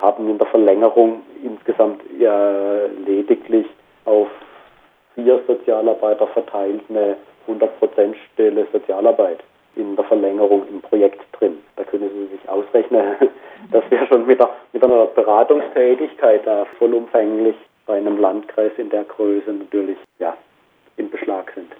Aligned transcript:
haben 0.00 0.28
in 0.28 0.38
der 0.38 0.46
Verlängerung 0.46 1.22
insgesamt 1.42 2.02
ja 2.18 2.86
lediglich 3.06 3.66
auf 4.04 4.28
vier 5.14 5.40
Sozialarbeiter 5.46 6.26
verteilt 6.28 6.82
eine 6.88 7.16
100% 7.48 8.14
Stelle 8.32 8.66
Sozialarbeit 8.72 9.40
in 9.76 9.96
der 9.96 10.04
Verlängerung 10.04 10.66
im 10.68 10.80
Projekt 10.80 11.20
drin. 11.38 11.58
Da 11.76 11.84
können 11.84 12.10
Sie 12.10 12.36
sich 12.36 12.48
ausrechnen, 12.48 13.16
dass 13.72 13.84
wir 13.90 14.06
schon 14.06 14.26
mit, 14.26 14.40
der, 14.40 14.50
mit 14.72 14.82
einer 14.82 15.06
Beratungstätigkeit 15.06 16.46
da 16.46 16.66
vollumfänglich 16.78 17.56
bei 17.86 17.96
einem 17.96 18.18
Landkreis 18.18 18.72
in 18.76 18.90
der 18.90 19.04
Größe 19.04 19.50
natürlich 19.52 19.98
ja, 20.18 20.36
in 20.96 21.10
Beschlag 21.10 21.52
sind. 21.54 21.72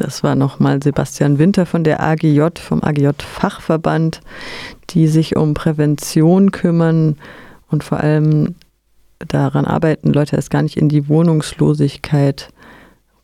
Das 0.00 0.22
war 0.22 0.34
nochmal 0.34 0.82
Sebastian 0.82 1.38
Winter 1.38 1.66
von 1.66 1.84
der 1.84 2.02
AGJ, 2.02 2.58
vom 2.58 2.82
AGJ-Fachverband, 2.82 4.22
die 4.88 5.08
sich 5.08 5.36
um 5.36 5.52
Prävention 5.52 6.52
kümmern 6.52 7.16
und 7.68 7.84
vor 7.84 8.00
allem 8.00 8.54
daran 9.18 9.66
arbeiten, 9.66 10.14
Leute 10.14 10.36
erst 10.36 10.48
gar 10.48 10.62
nicht 10.62 10.78
in 10.78 10.88
die 10.88 11.06
Wohnungslosigkeit 11.06 12.48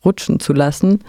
rutschen 0.05 0.39
zu 0.39 0.53
lassen. 0.53 0.99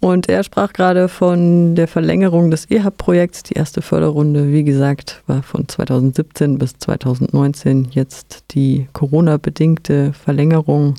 Und 0.00 0.28
er 0.28 0.42
sprach 0.42 0.72
gerade 0.72 1.06
von 1.06 1.76
der 1.76 1.86
Verlängerung 1.86 2.50
des 2.50 2.68
EHAB-Projekts. 2.68 3.44
Die 3.44 3.54
erste 3.54 3.82
Förderrunde, 3.82 4.52
wie 4.52 4.64
gesagt, 4.64 5.22
war 5.28 5.44
von 5.44 5.68
2017 5.68 6.58
bis 6.58 6.76
2019. 6.76 7.86
Jetzt 7.92 8.46
die 8.50 8.88
Corona-bedingte 8.94 10.12
Verlängerung 10.12 10.96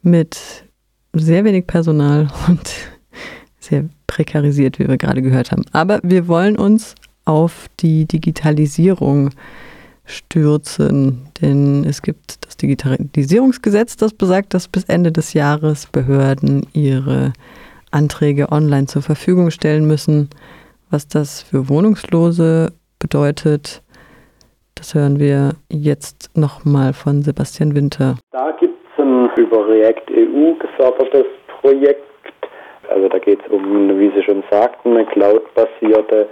mit 0.00 0.64
sehr 1.12 1.44
wenig 1.44 1.66
Personal 1.66 2.28
und 2.48 2.70
sehr 3.70 3.84
prekarisiert, 4.06 4.78
wie 4.78 4.88
wir 4.88 4.98
gerade 4.98 5.22
gehört 5.22 5.52
haben. 5.52 5.64
Aber 5.72 6.00
wir 6.02 6.28
wollen 6.28 6.56
uns 6.56 6.94
auf 7.24 7.66
die 7.80 8.06
Digitalisierung 8.06 9.30
stürzen, 10.04 11.28
denn 11.40 11.84
es 11.84 12.02
gibt 12.02 12.44
das 12.44 12.56
Digitalisierungsgesetz, 12.56 13.96
das 13.96 14.12
besagt, 14.12 14.54
dass 14.54 14.68
bis 14.68 14.84
Ende 14.84 15.12
des 15.12 15.32
Jahres 15.32 15.86
Behörden 15.86 16.66
ihre 16.72 17.32
Anträge 17.92 18.50
online 18.50 18.86
zur 18.86 19.02
Verfügung 19.02 19.50
stellen 19.50 19.86
müssen. 19.86 20.28
Was 20.90 21.06
das 21.06 21.42
für 21.42 21.68
Wohnungslose 21.68 22.72
bedeutet, 22.98 23.82
das 24.74 24.94
hören 24.94 25.20
wir 25.20 25.52
jetzt 25.68 26.36
nochmal 26.36 26.92
von 26.92 27.22
Sebastian 27.22 27.74
Winter. 27.74 28.16
Da 28.32 28.50
gibt 28.58 28.74
es 28.96 29.04
ein 29.04 29.30
über 29.36 29.68
React 29.68 30.10
EU 30.10 30.54
gefördertes 30.54 31.26
Projekt. 31.60 32.09
Also 32.90 33.08
da 33.08 33.18
geht 33.18 33.40
es 33.44 33.52
um, 33.52 33.98
wie 33.98 34.10
Sie 34.14 34.22
schon 34.22 34.42
sagten, 34.50 34.96
eine 34.96 35.06
cloud-basierte 35.06 36.28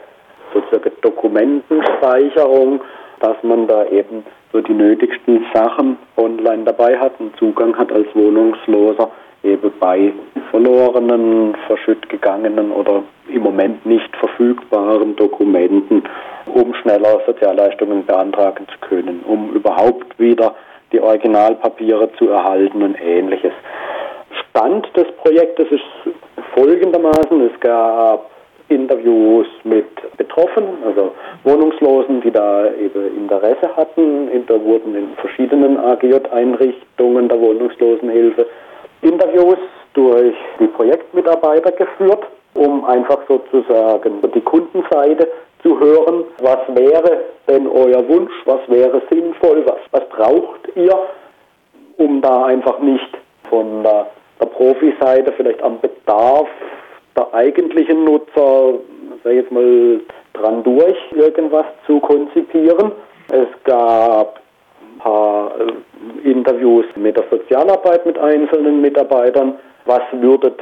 sozusagen 0.52 0.92
Dokumentenspeicherung, 1.02 2.80
dass 3.20 3.36
man 3.42 3.66
da 3.66 3.86
eben 3.86 4.24
so 4.52 4.60
die 4.60 4.72
nötigsten 4.72 5.44
Sachen 5.52 5.98
online 6.16 6.64
dabei 6.64 6.98
hat 6.98 7.12
und 7.18 7.36
Zugang 7.36 7.76
hat 7.76 7.92
als 7.92 8.06
Wohnungsloser 8.14 9.10
eben 9.44 9.72
bei 9.78 10.12
verlorenen, 10.50 11.54
verschütt 11.66 12.08
gegangenen 12.08 12.72
oder 12.72 13.02
im 13.28 13.42
Moment 13.42 13.84
nicht 13.86 14.16
verfügbaren 14.16 15.14
Dokumenten, 15.16 16.02
um 16.46 16.74
schneller 16.74 17.20
Sozialleistungen 17.26 18.04
beantragen 18.04 18.66
zu 18.68 18.88
können, 18.88 19.22
um 19.26 19.52
überhaupt 19.52 20.18
wieder 20.18 20.54
die 20.92 21.00
Originalpapiere 21.00 22.10
zu 22.18 22.30
erhalten 22.30 22.82
und 22.82 22.96
ähnliches. 23.00 23.52
Stand 24.50 24.88
des 24.96 25.06
Projektes 25.22 25.66
ist 25.70 26.14
folgendermaßen, 26.58 27.50
es 27.52 27.60
gab 27.60 28.30
Interviews 28.68 29.46
mit 29.64 29.86
Betroffenen, 30.16 30.82
also 30.84 31.12
Wohnungslosen, 31.44 32.20
die 32.20 32.30
da 32.30 32.66
eben 32.66 33.16
Interesse 33.16 33.74
hatten. 33.76 34.28
Da 34.46 34.60
wurden 34.62 34.94
in 34.94 35.08
verschiedenen 35.16 35.78
AGJ-Einrichtungen 35.78 37.28
der 37.28 37.40
Wohnungslosenhilfe 37.40 38.46
Interviews 39.02 39.58
durch 39.94 40.34
die 40.60 40.66
Projektmitarbeiter 40.66 41.72
geführt, 41.72 42.26
um 42.54 42.84
einfach 42.84 43.20
sozusagen 43.28 44.20
die 44.34 44.40
Kundenseite 44.40 45.28
zu 45.62 45.78
hören, 45.78 46.24
was 46.40 46.58
wäre 46.68 47.22
denn 47.48 47.66
euer 47.66 48.06
Wunsch, 48.08 48.32
was 48.44 48.60
wäre 48.68 49.00
sinnvoll, 49.10 49.64
was, 49.66 49.78
was 49.92 50.08
braucht 50.10 50.68
ihr, 50.76 50.98
um 51.96 52.20
da 52.20 52.46
einfach 52.46 52.78
nicht 52.80 53.08
von 53.48 53.82
der, 53.82 54.08
der 54.40 54.46
Profiseite 54.46 55.32
vielleicht 55.32 55.62
am 55.62 55.80
Bedarf 55.80 56.48
der 57.16 57.34
eigentlichen 57.34 58.04
Nutzer, 58.04 58.74
sag 59.24 59.32
ich 59.32 59.38
jetzt 59.38 59.52
mal, 59.52 60.00
dran 60.34 60.62
durch, 60.62 60.96
irgendwas 61.12 61.66
zu 61.86 61.98
konzipieren. 62.00 62.92
Es 63.30 63.48
gab 63.64 64.40
ein 64.80 64.98
paar 64.98 65.52
äh, 65.60 66.30
Interviews 66.30 66.86
mit 66.96 67.16
der 67.16 67.24
Sozialarbeit 67.30 68.06
mit 68.06 68.18
einzelnen 68.18 68.80
Mitarbeitern. 68.80 69.58
Was 69.84 70.02
würdet 70.12 70.60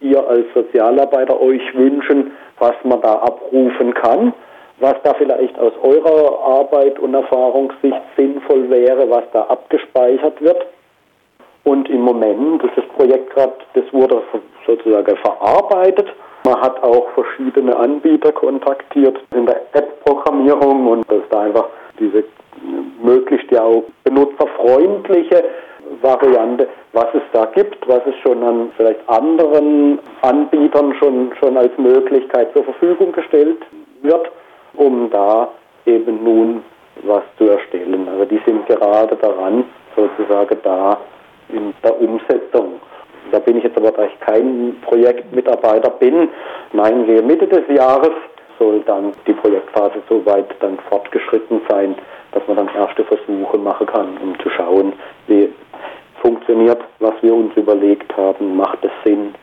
ihr 0.00 0.26
als 0.28 0.44
Sozialarbeiter 0.54 1.40
euch 1.40 1.62
wünschen, 1.74 2.32
was 2.58 2.74
man 2.84 3.00
da 3.00 3.14
abrufen 3.14 3.94
kann? 3.94 4.34
Was 4.78 4.94
da 5.04 5.14
vielleicht 5.14 5.58
aus 5.58 5.72
eurer 5.82 6.38
Arbeit 6.38 6.98
und 6.98 7.14
Erfahrungssicht 7.14 8.02
sinnvoll 8.16 8.68
wäre, 8.68 9.08
was 9.08 9.24
da 9.32 9.42
abgespeichert 9.44 10.40
wird? 10.42 10.66
Und 11.66 11.88
im 11.90 12.02
Moment 12.02 12.62
ist 12.62 12.76
das 12.76 12.84
Projekt 12.96 13.34
gerade, 13.34 13.54
das 13.74 13.92
wurde 13.92 14.22
sozusagen 14.64 15.16
verarbeitet. 15.16 16.06
Man 16.44 16.60
hat 16.60 16.80
auch 16.80 17.08
verschiedene 17.10 17.76
Anbieter 17.76 18.30
kontaktiert 18.30 19.18
in 19.34 19.46
der 19.46 19.62
App-Programmierung 19.72 20.86
und 20.86 21.10
dass 21.10 21.22
da 21.28 21.40
einfach 21.40 21.66
diese 21.98 22.22
möglichst 23.02 23.50
ja 23.50 23.64
auch 23.64 23.82
benutzerfreundliche 24.04 25.42
Variante, 26.02 26.68
was 26.92 27.06
es 27.14 27.22
da 27.32 27.46
gibt, 27.46 27.76
was 27.88 28.02
es 28.06 28.14
schon 28.22 28.44
an 28.44 28.70
vielleicht 28.76 29.00
anderen 29.08 29.98
Anbietern 30.22 30.94
schon, 31.00 31.32
schon 31.40 31.56
als 31.56 31.76
Möglichkeit 31.78 32.52
zur 32.52 32.62
Verfügung 32.62 33.10
gestellt 33.10 33.58
wird, 34.02 34.30
um 34.74 35.10
da 35.10 35.48
eben 35.84 36.22
nun 36.22 36.62
was 37.02 37.24
zu 37.38 37.48
erstellen. 37.48 38.08
Also 38.08 38.24
die 38.24 38.40
sind 38.46 38.66
gerade 38.66 39.16
daran, 39.16 39.64
sozusagen 39.96 40.58
da 40.62 40.96
in 41.48 41.74
der 41.82 42.00
Umsetzung. 42.00 42.80
Da 43.32 43.38
bin 43.40 43.58
ich 43.58 43.64
jetzt 43.64 43.76
aber, 43.76 43.90
da 43.90 44.04
ich 44.04 44.20
kein 44.20 44.76
Projektmitarbeiter 44.82 45.90
bin, 45.90 46.28
meinen 46.72 47.06
wir 47.06 47.22
Mitte 47.22 47.46
des 47.46 47.64
Jahres 47.76 48.12
soll 48.58 48.80
dann 48.86 49.12
die 49.26 49.32
Projektphase 49.32 50.02
so 50.08 50.24
weit 50.24 50.46
dann 50.60 50.78
fortgeschritten 50.88 51.60
sein, 51.68 51.94
dass 52.32 52.42
man 52.46 52.56
dann 52.56 52.68
erste 52.74 53.04
Versuche 53.04 53.58
machen 53.58 53.86
kann, 53.86 54.16
um 54.22 54.38
zu 54.40 54.48
schauen, 54.50 54.92
wie 55.26 55.48
funktioniert, 56.22 56.78
was 57.00 57.14
wir 57.22 57.34
uns 57.34 57.54
überlegt 57.56 58.16
haben, 58.16 58.56
macht 58.56 58.78
es 58.82 58.90
Sinn. 59.04 59.34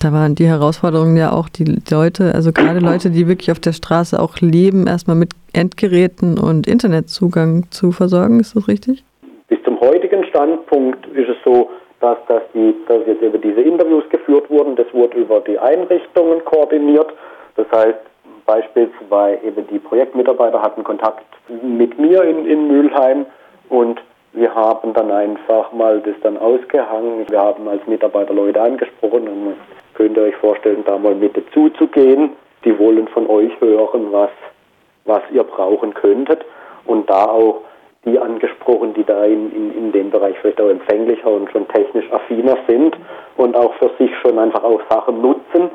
Da 0.00 0.12
waren 0.12 0.34
die 0.34 0.46
Herausforderungen 0.46 1.16
ja 1.16 1.32
auch 1.32 1.48
die 1.48 1.80
Leute, 1.90 2.32
also 2.34 2.52
gerade 2.52 2.78
Leute, 2.78 3.10
die 3.10 3.26
wirklich 3.26 3.50
auf 3.50 3.60
der 3.60 3.72
Straße 3.72 4.20
auch 4.20 4.36
leben, 4.38 4.86
erstmal 4.86 5.16
mit 5.16 5.30
Endgeräten 5.54 6.38
und 6.38 6.66
Internetzugang 6.66 7.70
zu 7.70 7.90
versorgen. 7.90 8.38
Ist 8.38 8.54
das 8.54 8.68
richtig? 8.68 9.02
Bis 9.48 9.62
zum 9.64 9.80
heutigen 9.80 10.24
Standpunkt 10.24 11.06
ist 11.08 11.28
es 11.28 11.36
so, 11.44 11.70
dass, 12.00 12.18
dass, 12.28 12.42
die, 12.54 12.74
dass 12.86 13.06
jetzt 13.06 13.22
eben 13.22 13.40
diese 13.40 13.60
Interviews 13.60 14.04
geführt 14.10 14.50
wurden. 14.50 14.76
Das 14.76 14.86
wurde 14.92 15.18
über 15.18 15.40
die 15.40 15.58
Einrichtungen 15.58 16.44
koordiniert. 16.44 17.12
Das 17.56 17.66
heißt, 17.72 17.98
beispielsweise 18.46 19.42
eben 19.42 19.66
die 19.68 19.78
Projektmitarbeiter 19.78 20.60
hatten 20.60 20.84
Kontakt 20.84 21.24
mit 21.48 21.98
mir 21.98 22.22
in, 22.22 22.46
in 22.46 22.68
Mülheim 22.68 23.26
und 23.68 24.00
wir 24.32 24.54
haben 24.54 24.92
dann 24.94 25.10
einfach 25.12 25.72
mal 25.72 26.00
das 26.00 26.16
dann 26.22 26.36
ausgehangen. 26.36 27.24
Wir 27.28 27.40
haben 27.40 27.68
als 27.68 27.86
Mitarbeiter 27.86 28.34
Leute 28.34 28.60
angesprochen 28.60 29.28
und 29.28 29.54
könnt 29.94 30.16
ihr 30.16 30.24
euch 30.24 30.36
vorstellen, 30.36 30.82
da 30.84 30.98
mal 30.98 31.14
mit 31.14 31.36
dazu 31.36 31.70
zu 31.70 31.86
gehen. 31.86 32.30
Die 32.64 32.76
wollen 32.78 33.06
von 33.08 33.28
euch 33.28 33.52
hören, 33.60 34.08
was, 34.10 34.30
was 35.04 35.22
ihr 35.32 35.44
brauchen 35.44 35.94
könntet 35.94 36.44
und 36.86 37.08
da 37.08 37.26
auch 37.26 37.60
die 38.04 38.18
angesprochen, 38.18 38.94
die 38.94 39.04
da 39.04 39.24
in, 39.24 39.50
in, 39.52 39.76
in 39.76 39.92
dem 39.92 40.10
Bereich 40.10 40.36
vielleicht 40.40 40.60
auch 40.60 40.68
empfänglicher 40.68 41.30
und 41.30 41.50
schon 41.50 41.66
technisch 41.68 42.10
affiner 42.12 42.56
sind 42.68 42.96
und 43.36 43.56
auch 43.56 43.74
für 43.74 43.90
sich 43.98 44.10
schon 44.22 44.38
einfach 44.38 44.62
auch 44.62 44.80
Sachen 44.90 45.20
nutzen, 45.20 45.70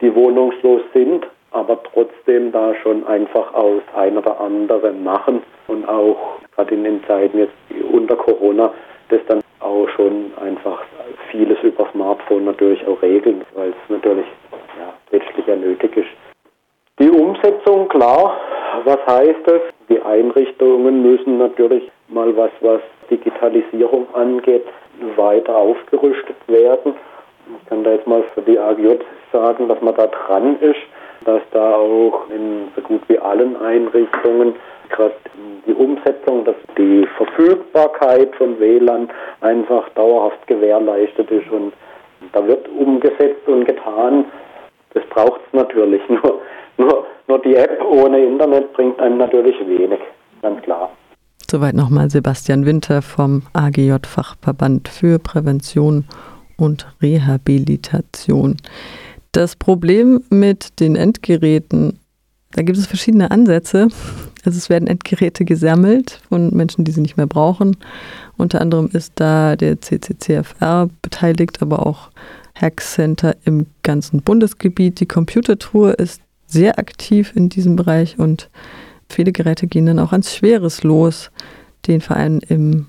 die 0.00 0.14
wohnungslos 0.14 0.82
sind, 0.92 1.26
aber 1.50 1.78
trotzdem 1.92 2.52
da 2.52 2.74
schon 2.82 3.06
einfach 3.06 3.54
aus 3.54 3.82
ein 3.96 4.18
oder 4.18 4.40
anderem 4.40 5.04
machen 5.04 5.42
und 5.68 5.88
auch 5.88 6.38
gerade 6.54 6.74
in 6.74 6.84
den 6.84 7.04
Zeiten 7.04 7.38
jetzt 7.38 7.54
unter 7.92 8.16
Corona 8.16 8.72
das 9.08 9.20
dann 9.28 9.40
auch 9.60 9.88
schon 9.90 10.32
einfach 10.40 10.82
vieles 11.30 11.58
über 11.62 11.88
Smartphone 11.92 12.44
natürlich 12.44 12.86
auch 12.86 13.00
regeln, 13.02 13.42
weil 13.54 13.70
es 13.70 13.76
natürlich 13.88 14.26
ja, 14.78 14.92
letztlich 15.10 15.46
ja 15.46 15.56
nötig 15.56 15.96
ist. 15.96 16.08
Die 16.98 17.10
Umsetzung, 17.10 17.88
klar, 17.88 18.36
was 18.84 18.98
heißt 19.06 19.46
es? 19.46 19.60
Die 19.88 20.00
Einrichtungen 20.00 21.02
müssen 21.02 21.38
natürlich 21.38 21.90
mal 22.08 22.36
was, 22.36 22.50
was 22.60 22.80
Digitalisierung 23.10 24.06
angeht, 24.14 24.64
weiter 25.16 25.56
aufgerüstet 25.56 26.36
werden. 26.46 26.94
Ich 27.60 27.68
kann 27.68 27.84
da 27.84 27.92
jetzt 27.92 28.06
mal 28.06 28.22
für 28.34 28.42
die 28.42 28.58
AGJ 28.58 28.96
sagen, 29.32 29.68
dass 29.68 29.80
man 29.82 29.94
da 29.94 30.06
dran 30.06 30.58
ist, 30.60 30.80
dass 31.24 31.42
da 31.52 31.74
auch 31.74 32.22
in 32.30 32.68
so 32.74 32.82
gut 32.82 33.02
wie 33.08 33.18
allen 33.18 33.56
Einrichtungen 33.60 34.54
gerade 34.90 35.14
die 35.66 35.72
Umsetzung, 35.72 36.44
dass 36.44 36.56
die 36.76 37.06
Verfügbarkeit 37.16 38.34
von 38.36 38.58
WLAN 38.58 39.08
einfach 39.40 39.88
dauerhaft 39.90 40.46
gewährleistet 40.46 41.30
ist 41.30 41.50
und 41.50 41.72
da 42.32 42.46
wird 42.46 42.68
umgesetzt 42.68 43.46
und 43.46 43.64
getan. 43.64 44.26
Das 44.94 45.04
braucht 45.10 45.40
es 45.46 45.52
natürlich. 45.52 46.00
Nur, 46.08 46.40
nur, 46.76 47.06
nur 47.28 47.38
die 47.42 47.54
App 47.54 47.80
ohne 47.84 48.24
Internet 48.24 48.72
bringt 48.72 48.98
einem 48.98 49.18
natürlich 49.18 49.54
wenig, 49.60 50.00
ganz 50.42 50.60
klar. 50.62 50.90
Soweit 51.48 51.74
nochmal 51.74 52.10
Sebastian 52.10 52.66
Winter 52.66 53.00
vom 53.00 53.42
AGJ-Fachverband 53.52 54.88
für 54.88 55.20
Prävention 55.20 56.04
und 56.56 56.88
Rehabilitation. 57.00 58.56
Das 59.30 59.54
Problem 59.54 60.24
mit 60.30 60.80
den 60.80 60.96
Endgeräten, 60.96 62.00
da 62.52 62.62
gibt 62.62 62.78
es 62.78 62.86
verschiedene 62.86 63.30
Ansätze. 63.30 63.88
Also 64.44 64.58
es 64.58 64.68
werden 64.68 64.88
Endgeräte 64.88 65.44
gesammelt 65.44 66.20
von 66.28 66.50
Menschen, 66.54 66.84
die 66.84 66.92
sie 66.92 67.00
nicht 67.00 67.16
mehr 67.16 67.26
brauchen. 67.26 67.76
Unter 68.36 68.60
anderem 68.60 68.90
ist 68.92 69.12
da 69.16 69.56
der 69.56 69.80
CCCFR 69.80 70.88
beteiligt, 71.02 71.62
aber 71.62 71.86
auch 71.86 72.10
Hack 72.54 72.80
Center 72.80 73.36
im 73.44 73.66
ganzen 73.82 74.22
Bundesgebiet. 74.22 75.00
Die 75.00 75.06
Computertruhe 75.06 75.92
ist 75.92 76.22
sehr 76.46 76.78
aktiv 76.78 77.32
in 77.34 77.48
diesem 77.48 77.76
Bereich 77.76 78.18
und 78.18 78.50
viele 79.08 79.32
Geräte 79.32 79.66
gehen 79.66 79.86
dann 79.86 79.98
auch 79.98 80.12
ans 80.12 80.34
Schweres 80.34 80.82
los, 80.82 81.30
den 81.86 82.00
Verein 82.00 82.40
im 82.48 82.86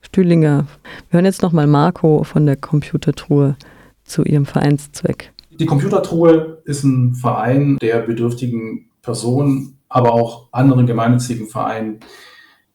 Stühlinger. 0.00 0.66
Wir 1.10 1.18
hören 1.18 1.24
jetzt 1.24 1.42
nochmal 1.42 1.66
Marco 1.66 2.24
von 2.24 2.46
der 2.46 2.56
Computertruhe 2.56 3.56
zu 4.04 4.24
ihrem 4.24 4.46
Vereinszweck. 4.46 5.32
Die 5.50 5.66
Computertruhe 5.66 6.62
ist 6.64 6.84
ein 6.84 7.14
Verein, 7.14 7.78
der 7.80 8.00
bedürftigen 8.00 8.90
Personen 9.02 9.78
aber 9.88 10.12
auch 10.12 10.48
anderen 10.52 10.86
gemeinnützigen 10.86 11.48
Vereinen 11.48 12.00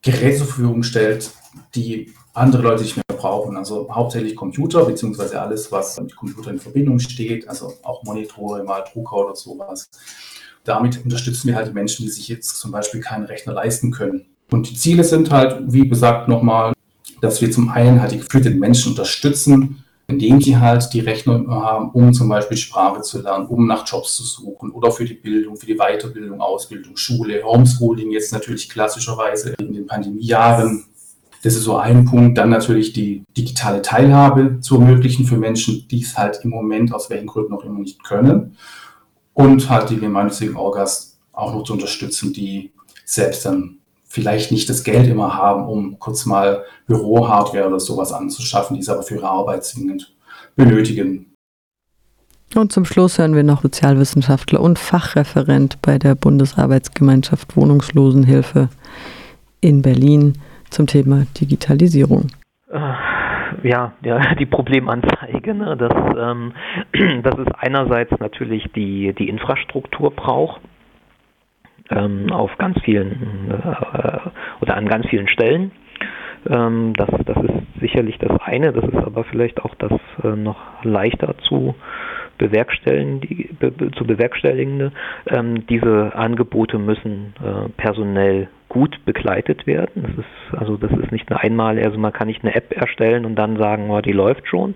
Geräte 0.01 0.39
zur 0.39 0.47
Verfügung 0.47 0.83
stellt, 0.83 1.31
die 1.75 2.11
andere 2.33 2.63
Leute 2.63 2.83
nicht 2.83 2.97
mehr 2.97 3.02
brauchen. 3.23 3.55
Also 3.55 3.87
hauptsächlich 3.89 4.35
Computer, 4.35 4.85
beziehungsweise 4.85 5.41
alles, 5.41 5.71
was 5.71 5.99
mit 5.99 6.15
Computer 6.15 6.51
in 6.51 6.59
Verbindung 6.59 6.99
steht, 6.99 7.47
also 7.47 7.73
auch 7.83 8.03
Monitore, 8.03 8.63
mal 8.63 8.83
Drucker 8.91 9.15
oder 9.15 9.35
sowas. 9.35 9.89
Damit 10.65 11.03
unterstützen 11.03 11.47
wir 11.47 11.55
halt 11.55 11.73
Menschen, 11.73 12.05
die 12.05 12.11
sich 12.11 12.27
jetzt 12.27 12.57
zum 12.57 12.71
Beispiel 12.71 12.99
keinen 12.99 13.25
Rechner 13.25 13.53
leisten 13.53 13.91
können. 13.91 14.25
Und 14.51 14.69
die 14.69 14.75
Ziele 14.75 15.03
sind 15.03 15.31
halt, 15.31 15.73
wie 15.73 15.87
gesagt, 15.87 16.27
nochmal, 16.27 16.73
dass 17.21 17.41
wir 17.41 17.49
zum 17.49 17.69
einen 17.69 18.01
halt 18.01 18.11
die 18.11 18.19
geführten 18.19 18.59
Menschen 18.59 18.91
unterstützen, 18.91 19.83
indem 20.07 20.41
sie 20.41 20.57
halt 20.57 20.91
die 20.93 20.99
Rechnung 20.99 21.49
haben, 21.49 21.91
um 21.91 22.13
zum 22.13 22.27
Beispiel 22.27 22.57
Sprache 22.57 23.01
zu 23.01 23.21
lernen, 23.21 23.47
um 23.47 23.65
nach 23.67 23.87
Jobs 23.87 24.15
zu 24.15 24.23
suchen 24.23 24.71
oder 24.71 24.91
für 24.91 25.05
die 25.05 25.13
Bildung, 25.13 25.55
für 25.55 25.65
die 25.65 25.77
Weiterbildung, 25.77 26.41
Ausbildung, 26.41 26.97
Schule, 26.97 27.41
Homeschooling 27.41 28.11
jetzt 28.11 28.33
natürlich 28.33 28.69
klassischerweise 28.69 29.53
in 29.59 29.73
den 29.73 29.87
Pandemiejahren. 29.87 30.85
Das 31.43 31.55
ist 31.55 31.63
so 31.63 31.77
ein 31.77 32.05
Punkt. 32.05 32.37
Dann 32.37 32.49
natürlich 32.49 32.93
die 32.93 33.23
digitale 33.37 33.81
Teilhabe 33.81 34.59
zu 34.61 34.75
ermöglichen 34.75 35.25
für 35.25 35.37
Menschen, 35.37 35.85
die 35.89 36.01
es 36.01 36.17
halt 36.17 36.39
im 36.43 36.49
Moment 36.49 36.93
aus 36.93 37.09
welchen 37.09 37.27
Gründen 37.27 37.53
auch 37.53 37.63
immer 37.63 37.79
nicht 37.79 38.03
können. 38.03 38.55
Und 39.33 39.69
halt 39.69 39.89
die 39.89 39.99
gemeinnützigen 39.99 40.55
Orgas 40.55 41.19
auch 41.33 41.53
noch 41.53 41.63
zu 41.63 41.73
unterstützen, 41.73 42.33
die 42.33 42.71
selbst 43.03 43.45
dann 43.45 43.79
vielleicht 44.05 44.51
nicht 44.51 44.69
das 44.69 44.83
Geld 44.83 45.07
immer 45.07 45.35
haben, 45.35 45.67
um 45.67 45.99
kurz 45.99 46.25
mal 46.25 46.63
Bürohardware 46.87 47.67
oder 47.67 47.79
sowas 47.79 48.13
anzuschaffen, 48.13 48.77
die 48.77 48.83
sie 48.83 48.91
aber 48.91 49.03
für 49.03 49.15
ihre 49.15 49.27
Arbeit 49.27 49.65
zwingend 49.65 50.15
benötigen. 50.55 51.33
Und 52.55 52.71
zum 52.71 52.85
Schluss 52.85 53.17
hören 53.17 53.35
wir 53.35 53.43
noch 53.43 53.63
Sozialwissenschaftler 53.63 54.61
und 54.61 54.77
Fachreferent 54.77 55.81
bei 55.81 55.97
der 55.97 56.13
Bundesarbeitsgemeinschaft 56.15 57.57
Wohnungslosenhilfe 57.57 58.69
in 59.59 59.81
Berlin 59.81 60.37
zum 60.73 60.87
Thema 60.87 61.25
Digitalisierung. 61.39 62.27
Äh, 62.71 62.79
ja, 63.63 63.93
ja, 64.03 64.35
die 64.39 64.45
Problemanzeige, 64.45 65.53
ne, 65.53 65.77
dass, 65.77 65.93
ähm, 66.17 66.53
dass 67.23 67.37
es 67.37 67.47
einerseits 67.57 68.11
natürlich 68.19 68.63
die, 68.75 69.13
die 69.13 69.29
Infrastruktur 69.29 70.11
braucht, 70.11 70.61
ähm, 71.89 72.31
auf 72.31 72.57
ganz 72.57 72.79
vielen 72.83 73.51
äh, 73.51 74.29
oder 74.61 74.75
an 74.75 74.87
ganz 74.87 75.07
vielen 75.07 75.27
Stellen. 75.27 75.71
Ähm, 76.49 76.93
das, 76.97 77.09
das 77.25 77.37
ist 77.43 77.79
sicherlich 77.79 78.17
das 78.17 78.31
eine, 78.41 78.73
das 78.73 78.83
ist 78.85 78.97
aber 78.97 79.23
vielleicht 79.23 79.63
auch 79.63 79.75
das 79.75 79.93
äh, 80.23 80.35
noch 80.35 80.83
leichter 80.83 81.35
zu 81.49 81.75
bewerkstelligen, 82.37 83.57
be, 83.59 83.91
zu 83.91 84.05
bewerkstelligende. 84.05 84.91
Ähm, 85.27 85.65
diese 85.67 86.13
Angebote 86.15 86.79
müssen 86.79 87.33
äh, 87.39 87.69
personell 87.77 88.49
gut 88.73 89.05
begleitet 89.05 89.67
werden. 89.67 90.01
Das 90.01 90.11
ist 90.25 90.59
also 90.59 90.77
das 90.77 90.91
ist 90.91 91.11
nicht 91.11 91.31
eine 91.31 91.39
einmal, 91.39 91.79
also 91.79 91.99
man 91.99 92.11
kann 92.11 92.27
nicht 92.27 92.43
eine 92.43 92.55
App 92.55 92.75
erstellen 92.75 93.23
und 93.25 93.35
dann 93.35 93.57
sagen, 93.57 93.91
oh, 93.91 94.01
die 94.01 94.11
läuft 94.11 94.47
schon, 94.47 94.73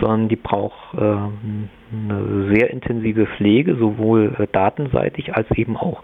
sondern 0.00 0.28
die 0.28 0.36
braucht 0.36 0.94
äh, 0.94 0.98
eine 0.98 2.54
sehr 2.54 2.70
intensive 2.70 3.26
Pflege, 3.26 3.76
sowohl 3.76 4.34
äh, 4.38 4.46
datenseitig 4.50 5.34
als 5.34 5.50
eben 5.52 5.76
auch 5.76 6.02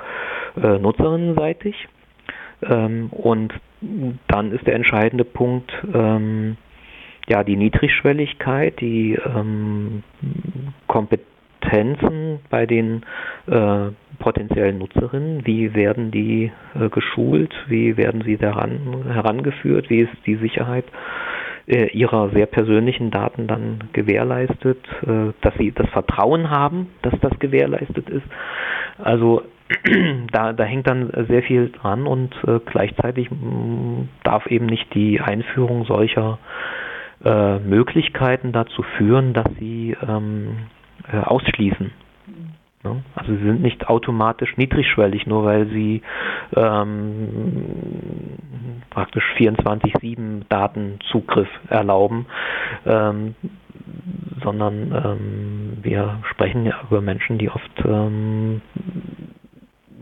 äh, 0.63 0.79
nutzerinnenseitig. 0.79 1.89
Ähm, 2.63 3.09
und 3.11 3.55
dann 4.29 4.53
ist 4.53 4.67
der 4.67 4.75
entscheidende 4.75 5.25
Punkt, 5.25 5.73
ähm, 5.95 6.59
ja, 7.27 7.43
die 7.43 7.57
Niedrigschwelligkeit, 7.57 8.79
die 8.81 9.15
ähm, 9.15 10.03
Kompetenzen 11.61 12.41
bei 12.51 12.67
den 12.67 13.03
äh, 13.47 13.91
potenziellen 14.19 14.79
Nutzerinnen, 14.79 15.47
wie 15.47 15.75
werden 15.75 16.11
die 16.11 16.51
äh, 16.75 16.89
geschult, 16.89 17.53
wie 17.69 17.97
werden 17.97 18.23
sie 18.25 18.37
daran 18.37 19.05
herangeführt, 19.11 19.89
wie 19.91 20.01
ist 20.01 20.13
die 20.27 20.37
Sicherheit 20.37 20.85
äh, 21.67 21.87
ihrer 21.89 22.31
sehr 22.31 22.47
persönlichen 22.47 23.11
Daten 23.11 23.47
dann 23.47 23.79
gewährleistet, 23.93 24.79
äh, 25.07 25.33
dass 25.41 25.55
sie 25.59 25.73
das 25.73 25.89
Vertrauen 25.91 26.51
haben, 26.51 26.89
dass 27.03 27.15
das 27.21 27.39
gewährleistet 27.39 28.09
ist. 28.09 28.27
Also 28.99 29.43
da, 30.33 30.53
da 30.53 30.65
hängt 30.65 30.89
dann 30.89 31.11
sehr 31.29 31.43
viel 31.43 31.71
dran 31.71 32.07
und 32.07 32.35
äh, 32.47 32.59
gleichzeitig 32.67 33.29
darf 34.25 34.47
eben 34.47 34.67
nicht 34.67 34.93
die 34.95 35.21
Einführung 35.21 35.85
solcher 35.85 36.39
äh, 37.25 37.59
Möglichkeiten 37.59 38.53
dazu 38.53 38.83
führen, 38.97 39.33
dass 39.33 39.47
sie 39.59 39.97
ähm, 40.07 40.57
äh, 41.13 41.19
ausschließen. 41.19 41.91
Ne? 42.83 43.03
Also 43.15 43.33
sie 43.35 43.43
sind 43.43 43.61
nicht 43.61 43.89
automatisch 43.89 44.57
niedrigschwellig, 44.57 45.27
nur 45.27 45.45
weil 45.45 45.67
sie 45.69 46.03
ähm, 46.57 48.39
praktisch 48.91 49.25
24-7 49.37 50.45
Datenzugriff 50.49 51.49
erlauben, 51.69 52.27
ähm, 52.87 53.35
sondern 54.43 54.93
ähm, 54.93 55.79
wir 55.83 56.21
sprechen 56.31 56.65
ja 56.65 56.81
über 56.89 57.03
Menschen, 57.03 57.39
die 57.39 57.51
oft 57.51 57.85
ähm, 57.85 58.63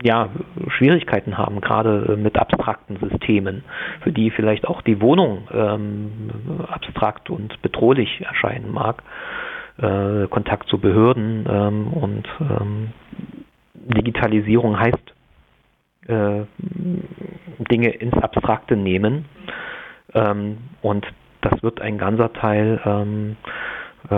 ja, 0.01 0.29
Schwierigkeiten 0.69 1.37
haben, 1.37 1.59
gerade 1.59 2.15
mit 2.17 2.37
abstrakten 2.37 2.97
Systemen, 2.97 3.63
für 4.01 4.11
die 4.11 4.31
vielleicht 4.31 4.65
auch 4.67 4.81
die 4.81 5.01
Wohnung 5.01 5.47
ähm, 5.53 6.11
abstrakt 6.69 7.29
und 7.29 7.61
bedrohlich 7.61 8.21
erscheinen 8.21 8.71
mag, 8.71 9.03
äh, 9.81 10.27
Kontakt 10.27 10.67
zu 10.69 10.77
Behörden 10.79 11.45
ähm, 11.49 11.87
und 11.93 12.27
ähm, 12.39 12.89
Digitalisierung 13.73 14.79
heißt 14.79 15.13
äh, 16.07 16.41
Dinge 17.71 17.89
ins 17.89 18.13
Abstrakte 18.13 18.75
nehmen 18.75 19.25
ähm, 20.13 20.57
und 20.81 21.05
das 21.41 21.63
wird 21.63 21.81
ein 21.81 21.97
ganzer 21.97 22.33
Teil 22.33 22.81
ähm, 22.85 23.37
äh, 24.09 24.15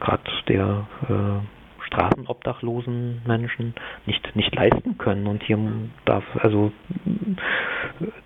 gerade 0.00 0.22
der 0.48 0.86
äh, 1.08 1.86
straßenobdachlosen 1.86 3.22
Menschen 3.26 3.74
nicht, 4.06 4.36
nicht 4.36 4.54
leisten 4.54 4.98
können. 4.98 5.26
Und 5.26 5.42
hier 5.42 5.58
darf, 6.04 6.24
also 6.40 6.72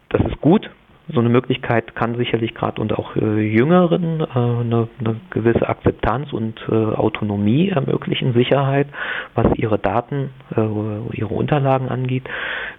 das 0.08 0.20
ist 0.22 0.40
gut. 0.40 0.70
So 1.12 1.20
eine 1.20 1.28
Möglichkeit 1.28 1.94
kann 1.94 2.16
sicherlich 2.16 2.54
gerade 2.54 2.80
und 2.80 2.92
auch 2.92 3.16
äh, 3.16 3.40
Jüngeren 3.40 4.20
äh, 4.20 4.24
eine, 4.24 4.88
eine, 4.98 5.20
gewisse 5.30 5.68
Akzeptanz 5.68 6.32
und 6.32 6.60
äh, 6.68 6.72
Autonomie 6.74 7.68
ermöglichen, 7.68 8.32
Sicherheit, 8.32 8.88
was 9.34 9.46
ihre 9.56 9.78
Daten, 9.78 10.30
äh, 10.56 10.60
ihre 11.16 11.34
Unterlagen 11.34 11.88
angeht. 11.88 12.24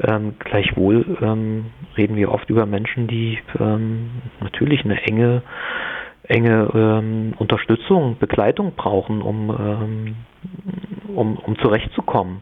Ähm, 0.01 0.33
gleichwohl 0.39 1.17
ähm, 1.21 1.65
reden 1.97 2.15
wir 2.15 2.31
oft 2.31 2.49
über 2.49 2.65
Menschen, 2.65 3.07
die 3.07 3.39
ähm, 3.59 4.09
natürlich 4.41 4.83
eine 4.83 5.01
enge 5.03 5.43
enge 6.25 6.69
ähm, 6.73 7.33
Unterstützung, 7.37 8.17
Begleitung 8.17 8.73
brauchen, 8.75 9.21
um, 9.21 9.49
ähm, 9.49 10.15
um, 11.13 11.37
um 11.37 11.57
zurechtzukommen. 11.59 12.41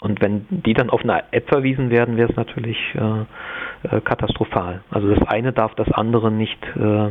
Und 0.00 0.20
wenn 0.20 0.46
die 0.50 0.74
dann 0.74 0.90
auf 0.90 1.02
eine 1.02 1.32
App 1.32 1.48
verwiesen 1.48 1.90
werden, 1.90 2.16
wäre 2.16 2.28
es 2.30 2.36
natürlich 2.36 2.76
äh, 2.94 3.96
äh, 3.96 4.00
katastrophal. 4.02 4.82
Also 4.90 5.14
das 5.14 5.26
eine 5.28 5.52
darf 5.52 5.74
das 5.74 5.90
andere 5.90 6.30
nicht 6.30 6.58
äh, 6.76 6.80